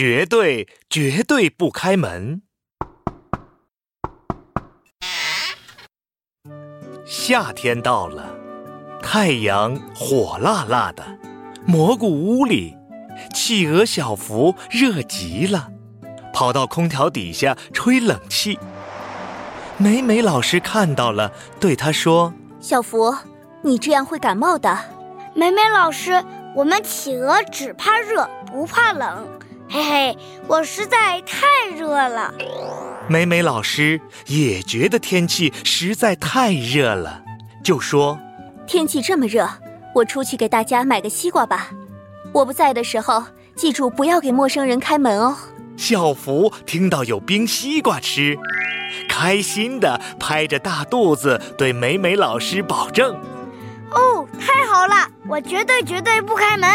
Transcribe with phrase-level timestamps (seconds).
[0.00, 2.42] 绝对绝对不开门。
[7.04, 8.32] 夏天到了，
[9.02, 11.18] 太阳火辣辣的，
[11.66, 12.76] 蘑菇屋里，
[13.34, 15.72] 企鹅小福热极了，
[16.32, 18.56] 跑到空调底下吹冷气。
[19.78, 23.12] 美美老师看到了，对他说：“小福，
[23.62, 24.78] 你这样会感冒的。”
[25.34, 26.24] 美美老师，
[26.54, 29.26] 我们企鹅只怕热，不怕冷。
[29.70, 31.46] 嘿嘿，我实在太
[31.76, 32.32] 热了。
[33.06, 37.22] 美美老师也觉得天气实在太热了，
[37.62, 38.18] 就说
[38.66, 39.48] ：“天气这么热，
[39.94, 41.70] 我出去给大家买个西瓜吧。
[42.32, 43.24] 我不在的时候，
[43.56, 45.36] 记住不要给陌生人开门哦。”
[45.76, 48.36] 校服听到有冰西瓜吃。
[49.06, 53.14] 开心的拍着大肚子，对美美老师保证
[53.92, 56.68] ：“哦，太好了，我绝对绝对不开门。”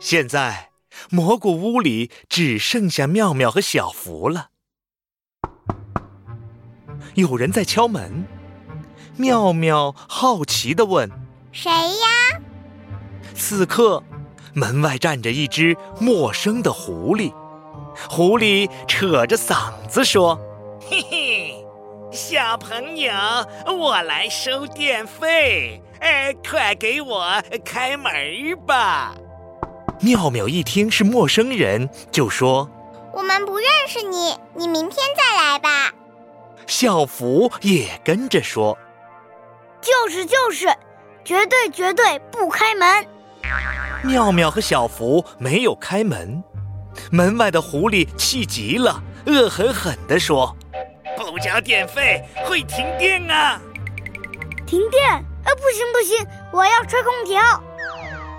[0.00, 0.67] 现在
[1.10, 4.48] 蘑菇屋里只剩下妙妙和小福了。
[7.14, 8.26] 有人在敲门，
[9.16, 11.10] 妙妙好奇的问
[11.50, 12.40] ：“谁呀？”
[13.34, 14.02] 此刻，
[14.52, 17.32] 门外站着一只陌生的狐狸。
[18.08, 20.38] 狐狸扯着嗓子说
[20.88, 21.64] ：“嘿嘿，
[22.12, 23.12] 小朋友，
[23.66, 28.12] 我来收电费，哎，快给我开门
[28.66, 29.16] 吧！”
[30.00, 32.70] 妙妙一听是陌生人，就说
[33.12, 35.92] ：“我们不认识你，你明天再来吧。”
[36.66, 38.78] 小福也跟着说
[39.80, 40.66] ：“就是就是，
[41.24, 43.06] 绝对绝对不开门。”
[44.04, 46.42] 妙妙和小福没有开门。
[47.10, 50.54] 门外的狐狸气急了，恶狠狠地说
[51.16, 53.60] ：“不交电费会停电啊！”
[54.66, 55.10] 停电？
[55.10, 57.40] 啊，不行不行，我要吹空调。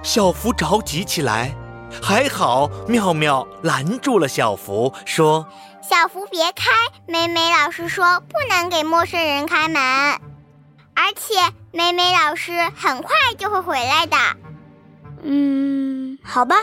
[0.01, 1.53] 小福着急起来，
[2.01, 5.45] 还好妙妙拦住了小福，说
[5.87, 6.71] ：“小福别开，
[7.05, 9.81] 美美老师说不能给陌生人开门，
[10.95, 11.35] 而且
[11.71, 14.17] 美美老师很快就会回来的。”
[15.21, 16.55] 嗯，好吧。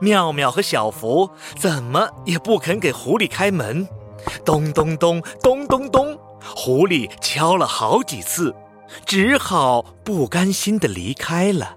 [0.00, 3.88] 妙妙和小福怎么也不肯给狐狸开门，
[4.44, 6.18] 咚咚咚咚咚咚，
[6.54, 8.54] 狐狸敲了好几次，
[9.06, 11.76] 只好不甘心的离开了。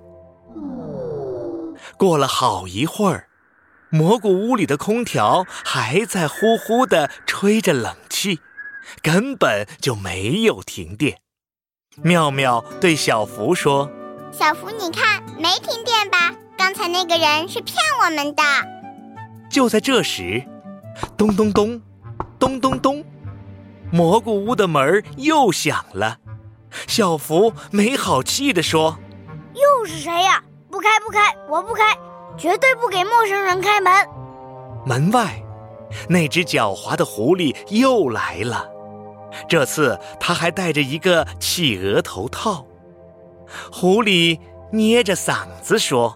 [1.97, 3.27] 过了好一会儿，
[3.89, 8.39] 蘑菇屋里的空调还在呼呼的吹着冷气，
[9.01, 11.19] 根本就没有停电。
[12.03, 13.89] 妙妙对小福说
[14.31, 18.43] ：“小福，你看，没停电吧？”刚才那个人是骗我们的。
[19.49, 20.43] 就在这时，
[21.17, 21.81] 咚咚咚，
[22.37, 23.03] 咚咚咚，
[23.91, 26.17] 蘑菇屋的门又响了。
[26.87, 28.99] 小福没好气地说
[29.55, 30.43] ：“又是谁呀？
[30.77, 31.97] 不开不开，我不开，
[32.38, 33.91] 绝对不给陌生人开门。”
[34.85, 35.41] 门外，
[36.07, 38.69] 那只狡猾的狐狸又来了。
[39.49, 42.63] 这次他还戴着一个企鹅头套。
[43.71, 44.39] 狐狸
[44.71, 46.15] 捏着嗓子说。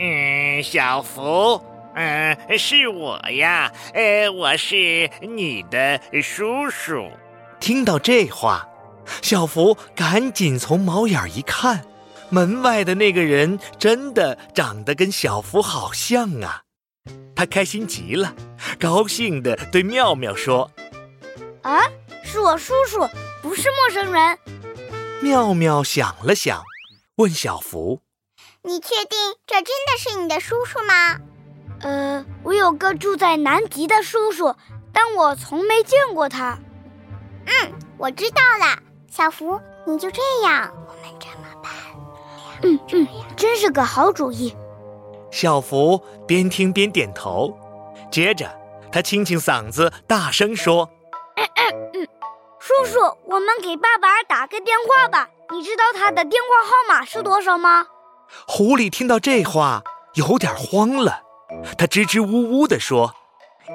[0.00, 1.62] 嗯，小福，
[1.94, 7.08] 嗯，是我呀，呃，我是你的叔叔。
[7.60, 8.68] 听到这话，
[9.22, 11.84] 小福赶紧从猫眼一看，
[12.30, 16.62] 门外的那个人真的长得跟小福好像啊！
[17.34, 18.34] 他开心极了，
[18.78, 20.70] 高兴地对妙妙说
[21.62, 21.80] ：“啊，
[22.22, 23.08] 是我叔叔，
[23.42, 24.38] 不是陌生人。”
[25.22, 26.62] 妙妙想了想，
[27.16, 28.00] 问小福。
[28.62, 31.18] 你确定这真的是你的叔叔吗？
[31.80, 34.54] 呃，我有个住在南极的叔叔，
[34.92, 36.58] 但我从没见过他。
[37.46, 38.78] 嗯，我知道了，
[39.10, 40.70] 小福，你就这样？
[42.62, 43.06] 嗯嗯，
[43.36, 44.54] 真是个好主意。
[45.30, 47.56] 小福边听边点头，
[48.10, 48.50] 接着
[48.90, 50.90] 他清清嗓子，大声说
[51.36, 52.08] ：“嗯嗯嗯，
[52.58, 55.28] 叔叔，我们给爸爸打个电话吧。
[55.50, 57.86] 你知道他的电话号码是多少吗？”
[58.46, 59.82] 狐狸听到这话，
[60.14, 61.22] 有点慌了，
[61.78, 63.14] 他支支吾吾地说：“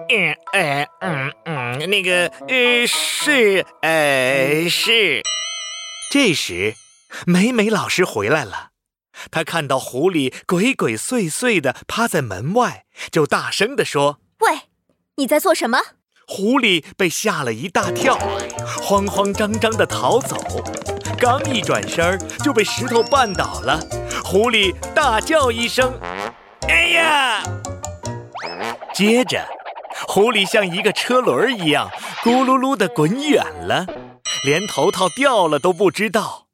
[0.10, 5.22] 嗯，呃，嗯嗯，那个，呃，是，呃，是。”
[6.12, 6.74] 这时，
[7.26, 8.70] 美美老师回来了，
[9.32, 14.62] 她看到狐狸鬼鬼祟祟地趴在门外，就大声地说：“喂，
[15.16, 15.80] 你在做什么？”
[16.28, 18.18] 狐狸被吓了一大跳，
[18.82, 20.36] 慌慌张张地逃走，
[21.20, 23.80] 刚一转身就被石头绊倒了。
[24.24, 25.94] 狐狸大叫一声
[26.68, 27.44] ：“哎呀！”
[28.92, 29.48] 接着，
[30.08, 31.92] 狐狸像一个车轮一样
[32.24, 33.86] 咕噜噜地滚远了，
[34.46, 36.45] 连头套掉了都不知道。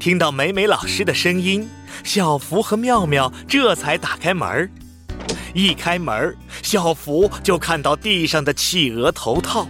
[0.00, 1.68] 听到美美老师的声音，
[2.02, 4.70] 小福和妙妙这才打开门儿。
[5.52, 9.68] 一开门，小福就看到地上的企鹅头套，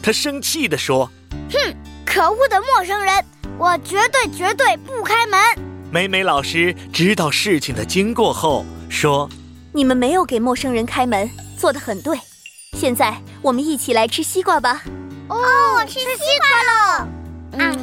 [0.00, 1.10] 他生气地说
[1.50, 1.74] ：“哼，
[2.06, 3.24] 可恶的陌生人，
[3.58, 5.40] 我绝对绝对不开门！”
[5.90, 9.28] 美美老师知道事情的经过后说
[9.74, 12.16] ：“你们没有给陌生人开门，做得很对。
[12.78, 14.80] 现在我们一起来吃西瓜吧。”
[15.26, 16.06] 哦，吃西
[16.38, 17.08] 瓜喽！
[17.58, 17.76] 嗯，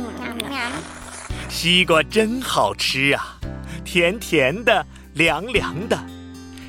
[1.49, 3.37] 西瓜真好吃啊，
[3.83, 5.97] 甜甜的，凉凉的。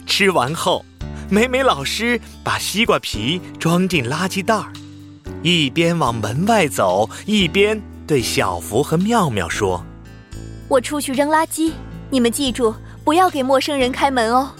[0.06, 0.84] 吃完后，
[1.28, 4.72] 美美老师把西瓜皮装进垃圾袋儿，
[5.42, 9.84] 一边往门外走，一边对小福和妙妙说
[10.66, 11.72] ：“我出去扔垃圾，
[12.10, 12.74] 你们记住，
[13.04, 14.50] 不要给陌生人开门哦。”